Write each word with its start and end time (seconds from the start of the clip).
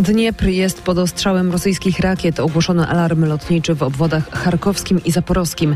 Dniepr 0.00 0.46
jest 0.46 0.82
pod 0.82 0.98
ostrzałem 0.98 1.52
rosyjskich 1.52 2.00
rakiet. 2.00 2.40
Ogłoszono 2.40 2.88
alarm 2.88 3.24
lotniczy 3.24 3.74
w 3.74 3.82
obwodach 3.82 4.30
charkowskim 4.30 5.04
i 5.04 5.10
zaporowskim. 5.10 5.74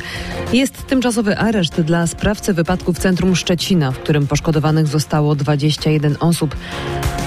Jest 0.53 0.87
tymczasowy 0.87 1.39
areszt 1.39 1.81
dla 1.81 2.07
sprawcy 2.07 2.55
wypadku 2.55 2.93
w 2.93 2.99
centrum 2.99 3.37
Szczecina, 3.37 3.93
w 3.93 3.99
którym 3.99 4.27
poszkodowanych 4.27 4.87
zostało 4.87 5.35
21 5.35 6.17
osób. 6.21 6.57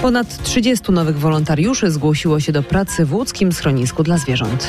Ponad 0.01 0.43
30 0.43 0.91
nowych 0.91 1.19
wolontariuszy 1.19 1.91
zgłosiło 1.91 2.39
się 2.39 2.51
do 2.51 2.63
pracy 2.63 3.05
w 3.05 3.13
łódzkim 3.13 3.51
schronisku 3.51 4.03
dla 4.03 4.17
zwierząt. 4.17 4.67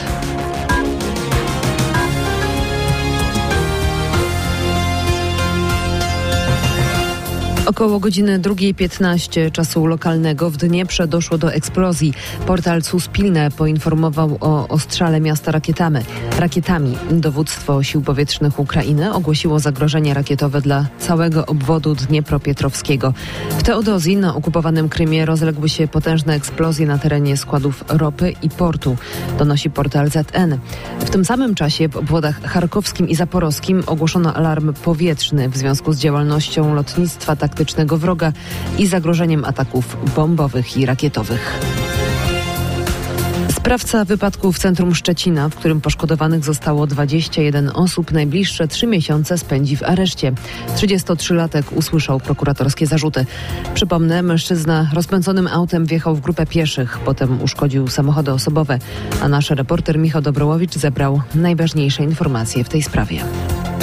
Około 7.72 8.00
godziny 8.00 8.38
2.15 8.38 9.52
czasu 9.52 9.86
lokalnego 9.86 10.50
w 10.50 10.56
Dnieprze 10.56 11.08
doszło 11.08 11.38
do 11.38 11.52
eksplozji. 11.52 12.12
Portal 12.46 12.82
Suspilne 12.82 13.50
poinformował 13.50 14.38
o 14.40 14.68
ostrzale 14.68 15.20
miasta 15.20 15.52
rakietami. 15.52 15.98
rakietami. 16.38 16.96
Dowództwo 17.10 17.82
Sił 17.82 18.02
Powietrznych 18.02 18.58
Ukrainy 18.58 19.12
ogłosiło 19.12 19.58
zagrożenie 19.58 20.14
rakietowe 20.14 20.60
dla 20.60 20.86
całego 20.98 21.46
obwodu 21.46 21.94
Dniepropietrowskiego. 21.94 23.14
W 23.58 23.62
Teodozji 23.62 24.16
na 24.16 24.34
okupowanym 24.34 24.88
Krymie 24.88 25.26
rozległy 25.26 25.68
się 25.68 25.88
potężne 25.88 26.34
eksplozje 26.34 26.86
na 26.86 26.98
terenie 26.98 27.36
składów 27.36 27.84
ropy 27.88 28.34
i 28.42 28.48
portu, 28.48 28.96
donosi 29.38 29.70
portal 29.70 30.10
ZN. 30.10 30.58
W 31.00 31.10
tym 31.10 31.24
samym 31.24 31.54
czasie 31.54 31.88
w 31.88 31.96
obwodach 31.96 32.42
charkowskim 32.42 33.08
i 33.08 33.14
zaporowskim 33.14 33.82
ogłoszono 33.86 34.34
alarm 34.34 34.72
powietrzny 34.72 35.48
w 35.48 35.56
związku 35.56 35.92
z 35.92 35.98
działalnością 35.98 36.74
lotnictwa 36.74 37.36
tak 37.36 37.61
taktycznego 37.62 37.98
wroga 37.98 38.32
i 38.78 38.86
zagrożeniem 38.86 39.44
ataków 39.44 39.96
bombowych 40.16 40.76
i 40.76 40.86
rakietowych. 40.86 41.60
Sprawca 43.56 44.04
wypadku 44.04 44.52
w 44.52 44.58
centrum 44.58 44.94
Szczecina, 44.94 45.48
w 45.48 45.54
którym 45.54 45.80
poszkodowanych 45.80 46.44
zostało 46.44 46.86
21 46.86 47.70
osób, 47.74 48.12
najbliższe 48.12 48.68
trzy 48.68 48.86
miesiące 48.86 49.38
spędzi 49.38 49.76
w 49.76 49.82
areszcie. 49.82 50.32
33-latek 50.76 51.62
usłyszał 51.74 52.20
prokuratorskie 52.20 52.86
zarzuty. 52.86 53.26
Przypomnę, 53.74 54.22
mężczyzna 54.22 54.90
rozpędzonym 54.94 55.46
autem 55.46 55.86
wjechał 55.86 56.14
w 56.16 56.20
grupę 56.20 56.46
pieszych, 56.46 56.98
potem 57.04 57.42
uszkodził 57.42 57.88
samochody 57.88 58.32
osobowe, 58.32 58.78
a 59.22 59.28
nasz 59.28 59.50
reporter 59.50 59.98
Michał 59.98 60.22
Dobrołowicz 60.22 60.74
zebrał 60.74 61.20
najważniejsze 61.34 62.02
informacje 62.02 62.64
w 62.64 62.68
tej 62.68 62.82
sprawie. 62.82 63.24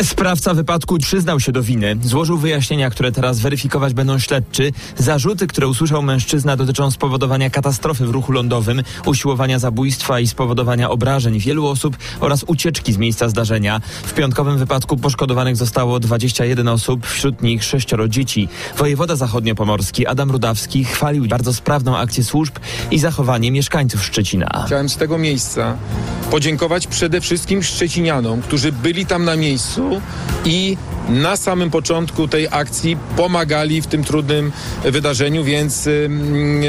Sprawca 0.03 0.53
wypadku 0.53 0.97
przyznał 0.97 1.39
się 1.39 1.52
do 1.52 1.64
winy. 1.64 1.97
Złożył 2.03 2.38
wyjaśnienia, 2.38 2.89
które 2.89 3.11
teraz 3.11 3.39
weryfikować 3.39 3.94
będą 3.94 4.19
śledczy. 4.19 4.72
Zarzuty, 4.97 5.47
które 5.47 5.67
usłyszał 5.67 6.02
mężczyzna 6.02 6.58
dotyczą 6.58 6.91
spowodowania 6.91 7.50
katastrofy 7.50 8.06
w 8.06 8.09
ruchu 8.09 8.31
lądowym, 8.31 8.83
usiłowania 9.06 9.59
zabójstwa 9.59 10.19
i 10.19 10.28
spowodowania 10.28 10.89
obrażeń 10.89 11.39
wielu 11.39 11.67
osób 11.67 11.97
oraz 12.19 12.44
ucieczki 12.47 12.94
z 12.94 12.97
miejsca 12.97 13.30
zdarzenia. 13.30 13.81
W 14.03 14.14
piątkowym 14.14 14.58
wypadku 14.58 14.97
poszkodowanych 14.97 15.56
zostało 15.56 16.00
21 16.00 16.67
osób, 16.67 17.08
wśród 17.08 17.41
nich 17.41 17.63
sześcioro 17.63 18.08
dzieci. 18.08 18.47
Wojewoda 18.78 19.16
zachodniopomorski 19.16 20.08
Adam 20.08 20.31
Rudawski 20.31 20.86
chwalił 20.86 21.28
bardzo 21.28 21.53
sprawną 21.53 21.97
akcję 21.97 22.23
służb 22.23 22.53
i 22.91 23.00
zachowanie 23.00 23.52
mieszkańców 23.52 24.06
Szczecina. 24.06 24.63
Chciałem 24.66 24.89
z 24.89 24.97
tego 24.97 25.17
miejsca 25.17 25.78
podziękować 26.31 26.88
przede 26.88 27.22
wszystkim 27.22 27.63
szczecinianom, 27.63 28.41
którzy 28.41 28.72
byli 28.72 29.06
tam 29.06 29.25
na 29.25 29.36
miejscu 29.36 29.88
i 30.45 30.77
na 31.09 31.37
samym 31.37 31.69
początku 31.69 32.27
tej 32.27 32.47
akcji 32.51 32.97
pomagali 33.17 33.81
w 33.81 33.87
tym 33.87 34.03
trudnym 34.03 34.51
wydarzeniu, 34.83 35.43
więc 35.43 35.89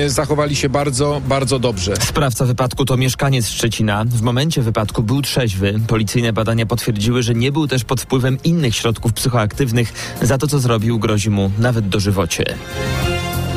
zachowali 0.06 0.56
się 0.56 0.68
bardzo, 0.68 1.20
bardzo 1.28 1.58
dobrze. 1.58 1.96
Sprawca 1.96 2.44
wypadku 2.44 2.84
to 2.84 2.96
mieszkaniec 2.96 3.48
Szczecina. 3.48 4.04
W 4.04 4.22
momencie 4.22 4.62
wypadku 4.62 5.02
był 5.02 5.22
trzeźwy. 5.22 5.80
Policyjne 5.86 6.32
badania 6.32 6.66
potwierdziły, 6.66 7.22
że 7.22 7.34
nie 7.34 7.52
był 7.52 7.68
też 7.68 7.84
pod 7.84 8.00
wpływem 8.00 8.38
innych 8.44 8.76
środków 8.76 9.12
psychoaktywnych. 9.12 9.92
Za 10.22 10.38
to, 10.38 10.46
co 10.46 10.58
zrobił, 10.58 10.98
grozi 10.98 11.30
mu 11.30 11.50
nawet 11.58 11.88
dożywocie. 11.88 12.44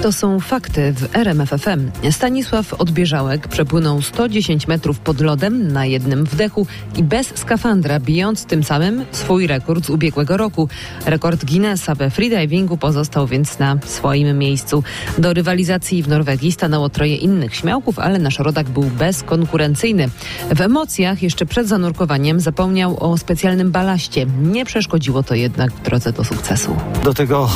To 0.03 0.11
są 0.11 0.39
fakty 0.39 0.93
w 0.93 1.15
RMFFM. 1.15 1.91
Stanisław 2.11 2.73
Odbieżałek 2.73 3.47
przepłynął 3.47 4.01
110 4.01 4.67
metrów 4.67 4.99
pod 4.99 5.21
lodem 5.21 5.71
na 5.71 5.85
jednym 5.85 6.25
wdechu 6.25 6.67
i 6.95 7.03
bez 7.03 7.27
skafandra, 7.35 7.99
bijąc 7.99 8.45
tym 8.45 8.63
samym 8.63 9.05
swój 9.11 9.47
rekord 9.47 9.85
z 9.85 9.89
ubiegłego 9.89 10.37
roku. 10.37 10.69
Rekord 11.05 11.45
Guinnessa 11.45 11.95
we 11.95 12.09
freedivingu 12.09 12.77
pozostał 12.77 13.27
więc 13.27 13.59
na 13.59 13.77
swoim 13.85 14.37
miejscu. 14.37 14.83
Do 15.17 15.33
rywalizacji 15.33 16.03
w 16.03 16.07
Norwegii 16.07 16.51
stanęło 16.51 16.89
troje 16.89 17.15
innych 17.15 17.55
śmiałków, 17.55 17.99
ale 17.99 18.19
nasz 18.19 18.39
rodak 18.39 18.69
był 18.69 18.83
bezkonkurencyjny. 18.83 20.09
W 20.55 20.61
emocjach 20.61 21.23
jeszcze 21.23 21.45
przed 21.45 21.67
zanurkowaniem 21.67 22.39
zapomniał 22.39 23.11
o 23.11 23.17
specjalnym 23.17 23.71
balaście. 23.71 24.25
Nie 24.41 24.65
przeszkodziło 24.65 25.23
to 25.23 25.35
jednak 25.35 25.71
w 25.71 25.81
drodze 25.81 26.13
do 26.13 26.23
sukcesu. 26.23 26.75
Do 27.03 27.13
tego 27.13 27.49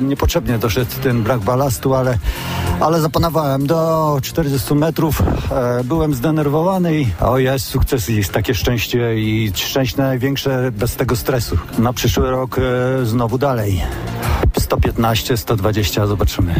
niepotrzebnie 0.00 0.58
doszedł 0.58 0.90
ten 1.02 1.22
brak 1.22 1.40
balastu 1.40 1.89
ale, 1.94 2.18
ale 2.80 3.00
zapanowałem 3.00 3.66
do 3.66 4.18
40 4.22 4.74
metrów. 4.74 5.22
E, 5.52 5.84
byłem 5.84 6.14
zdenerwowany 6.14 7.00
i 7.00 7.06
o 7.20 7.38
jest 7.38 7.66
sukces 7.66 8.08
jest 8.08 8.32
takie 8.32 8.54
szczęście 8.54 9.20
i 9.20 9.52
szczęście 9.54 10.02
największe 10.02 10.72
bez 10.72 10.96
tego 10.96 11.16
stresu. 11.16 11.58
Na 11.78 11.92
przyszły 11.92 12.30
rok 12.30 12.56
e, 12.58 12.62
znowu 13.06 13.38
dalej. 13.38 13.82
115, 14.58 15.36
120, 15.36 16.06
zobaczymy. 16.06 16.54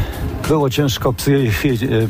Było 0.48 0.70
ciężko, 0.70 1.14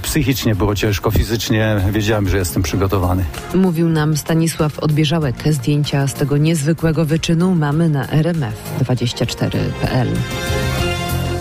psychicznie 0.03 0.55
było 0.55 0.75
ciężko, 0.75 1.11
fizycznie 1.11 1.81
wiedziałem, 1.93 2.29
że 2.29 2.39
jestem 2.39 2.63
przygotowany. 2.63 3.25
Mówił 3.55 3.89
nam 3.89 4.17
Stanisław 4.17 4.79
Odbieżałek. 4.79 5.37
Zdjęcia 5.51 6.07
z 6.07 6.15
tego 6.15 6.37
niezwykłego 6.37 7.05
wyczynu 7.05 7.55
mamy 7.55 7.89
na 7.89 8.07
rmf24.pl. 8.07 10.09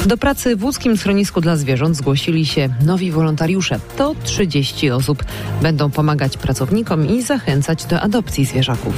Do 0.05 0.17
pracy 0.17 0.55
w 0.55 0.63
łódzkim 0.63 0.97
schronisku 0.97 1.41
dla 1.41 1.55
zwierząt 1.55 1.97
zgłosili 1.97 2.45
się 2.45 2.69
nowi 2.85 3.11
wolontariusze. 3.11 3.79
To 3.97 4.15
30 4.23 4.91
osób. 4.91 5.23
Będą 5.61 5.91
pomagać 5.91 6.37
pracownikom 6.37 7.07
i 7.09 7.21
zachęcać 7.21 7.85
do 7.85 8.01
adopcji 8.01 8.45
zwierzaków. 8.45 8.93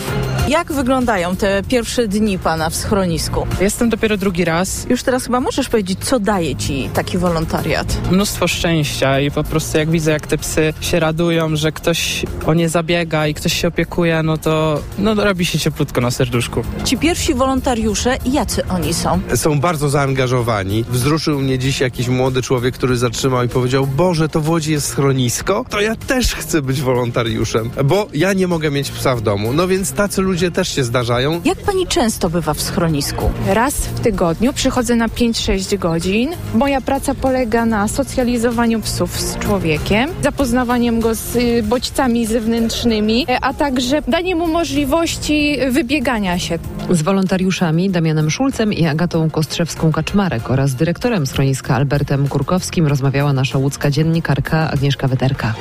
Jak 0.48 0.74
wyglądają 0.74 1.36
te 1.36 1.64
pierwsze 1.68 2.08
dni 2.08 2.40
pana 2.40 2.70
w 2.70 2.76
schronisku? 2.76 3.48
Jestem 3.62 3.90
dopiero 3.90 4.18
drugi 4.18 4.46
raz. 4.46 4.86
Już 4.90 5.04
teraz 5.04 5.26
chyba 5.26 5.40
możesz 5.40 5.70
powiedzieć, 5.70 6.00
co 6.00 6.20
daje 6.20 6.56
ci 6.56 6.90
taki 6.94 7.18
wolontariat? 7.18 8.12
Mnóstwo 8.12 8.48
szczęścia 8.48 9.20
i 9.20 9.32
po 9.32 9.44
prostu 9.44 9.78
jak 9.78 9.90
widzę, 9.90 10.12
jak 10.12 10.28
te 10.28 10.38
psy 10.38 10.74
się 10.82 11.00
radują, 11.00 11.56
że 11.56 11.72
ktoś 11.72 12.26
o 12.46 12.54
nie 12.54 12.70
zabiega 12.70 13.28
i 13.28 13.34
ktoś 13.34 13.54
się 13.62 13.68
opiekuje, 13.68 14.24
no 14.24 14.38
to 14.38 14.82
no, 14.98 15.16
robi 15.16 15.46
się 15.46 15.60
cieplutko 15.60 16.02
na 16.02 16.12
serduszku. 16.12 16.64
Ci 16.86 16.98
pierwsi 16.98 17.34
wolontariusze, 17.34 18.18
jacy 18.26 18.68
oni 18.68 18.94
są? 18.94 19.20
Są 19.36 19.60
bardzo 19.60 19.90
zaangażowani 19.90 20.86
wzruszył 20.92 21.40
mnie 21.40 21.60
dziś 21.60 21.80
jakiś 21.80 22.08
młody 22.08 22.42
człowiek, 22.42 22.76
który 22.76 22.98
zatrzymał 22.98 23.44
i 23.44 23.50
powiedział: 23.50 23.88
Boże, 23.88 24.30
to 24.30 24.42
w 24.42 24.50
Łodzi 24.50 24.72
jest 24.72 24.88
schronisko? 24.88 25.66
To 25.70 25.82
ja 25.82 25.96
też 25.96 26.36
chcę 26.36 26.62
być 26.62 26.82
wolontariuszem, 26.82 27.70
bo 27.86 28.08
ja 28.14 28.34
nie 28.34 28.48
mogę 28.48 28.72
mieć 28.72 28.92
psa 28.92 29.16
w 29.16 29.22
domu. 29.22 29.54
No 29.54 29.68
więc 29.68 29.92
tacy 29.92 30.22
ludzie 30.22 30.52
też 30.52 30.76
się 30.76 30.84
zdarzają. 30.84 31.42
Jak 31.46 31.58
pani 31.58 31.88
często 31.88 32.30
bywa 32.30 32.54
w 32.54 32.62
schronisku? 32.62 33.32
Raz 33.48 33.76
w 33.76 34.00
tygodniu 34.00 34.54
przychodzę 34.54 34.96
na 34.96 35.08
5-6 35.08 35.78
godzin. 35.78 36.30
Moja 36.54 36.82
praca 36.82 37.16
polega 37.16 37.66
na 37.66 37.88
socjalizowaniu 37.88 38.82
psów 38.82 39.20
z 39.20 39.38
człowiekiem, 39.38 40.10
zapoznawaniem 40.24 41.00
go 41.00 41.16
z 41.16 41.36
y, 41.36 41.64
bodźcami 41.64 42.26
zewnętrznymi, 42.26 43.26
a 43.42 43.54
także 43.54 44.02
danie 44.08 44.36
mu 44.36 44.48
możliwości 44.48 45.58
wybiegania 45.72 46.40
się. 46.40 46.60
Z 46.92 47.02
wolontariuszami 47.02 47.90
Damianem 47.90 48.30
Szulcem 48.30 48.74
i 48.74 48.86
Agatą 48.86 49.28
Kostrzewską-Kaczmarek 49.28 50.52
oraz 50.52 50.76
dyrektorem 50.76 51.28
schroniska 51.28 51.76
Albertem 51.76 52.28
Kurkowskim 52.28 52.88
rozmawiała 52.88 53.34
nasza 53.34 53.58
łódzka 53.58 53.92
dziennikarka 53.92 54.72
Agnieszka 54.72 55.08
Wederka. 55.08 55.54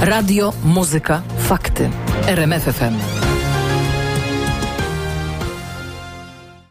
Radio, 0.00 0.52
muzyka, 0.64 1.22
fakty. 1.38 1.90
RMFFM. 2.26 3.15